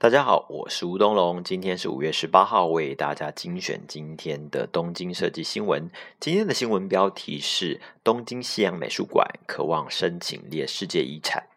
[0.00, 5.90] 大家好，我是吴东龙，今天是五月十八号，为大家精选今天的东京设计新闻。
[6.20, 11.48] 今天的新闻标题是：东京西洋美术馆渴望申请列世界遗产。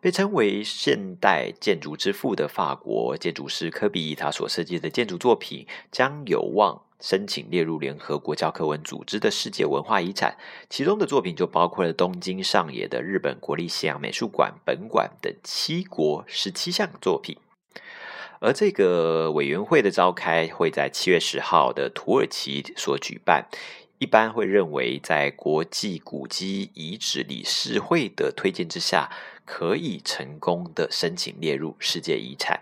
[0.00, 10.36] 被称为现代建筑之父的法国建筑师科比，他所设计的建筑作品将有望申请列入联合国教科文组织的世界文化遗产。
[10.70, 17.36] 其中的作品就包括了东京上野的日本国立西洋美术馆本馆等七国十七项作品。
[18.40, 23.48] 而这个委员会的召开会在七月十号的土耳其所举办，
[23.98, 29.10] 一般会认为在国际古迹遗址理事会的推荐之下，
[29.44, 32.60] 可以成功的申请列入世界遗产。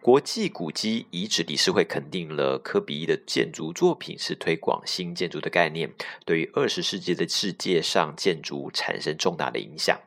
[0.00, 5.92] 国际古迹遗址理事会肯定了科比的建筑作品是推广新建筑的概念，
[6.24, 10.00] 对于二十世纪的世界上建筑产生重大的影响。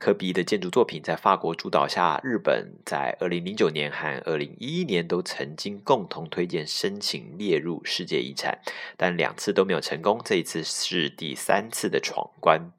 [0.00, 8.58] 科比的建筑作品在法国主导下，日本在二零零九年和二零一一年都曾经共同推荐申请列入世界遗产，
[8.96, 10.18] 但两次都没有成功。
[10.24, 12.72] 这一次是第三次的闯关。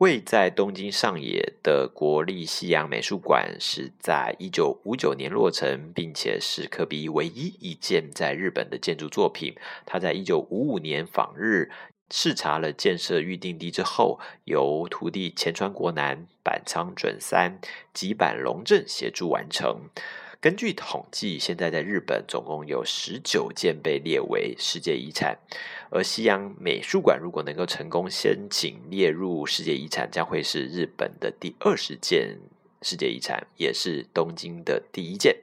[0.00, 9.54] 位在东京上野的国立西洋美术馆是在一九五九年落成，并且是科比唯一一件在日本的建筑作品。
[9.84, 11.70] 他在一九五五年访日。
[12.12, 17.60] 视察了建设预定地之后，由徒弟前川国男、板仓准三、
[17.94, 19.82] 吉坂隆正协助完成。
[20.40, 25.38] 根据统计，现在在日本总共有十九件被列为世界遗产。
[25.90, 32.38] 而西洋美术馆如果能够成功申请列入世界遗产，将会是日本的第二十件
[32.80, 35.36] 世界遗产，也是东京的第一件。